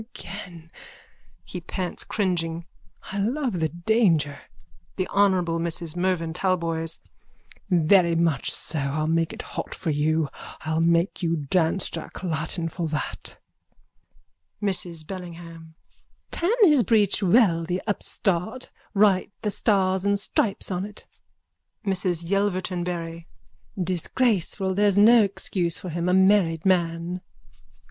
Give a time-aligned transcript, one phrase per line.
[0.19, 0.71] _Again!
[1.45, 2.65] (He pants cringing.)
[3.11, 4.41] I love the danger.
[4.95, 6.97] THE HONOURABLE MRS MERVYN TALBOYS:
[7.69, 8.79] Very much so!
[8.79, 10.27] I'll make it hot for you.
[10.61, 13.37] I'll make you dance Jack Latten for that.
[14.59, 15.75] MRS BELLINGHAM:
[16.31, 18.71] Tan his breech well, the upstart!
[18.95, 21.05] Write the stars and stripes on it!
[21.85, 23.27] MRS YELVERTON BARRY:
[23.79, 24.73] Disgraceful!
[24.73, 26.09] There's no excuse for him!
[26.09, 27.21] A married man!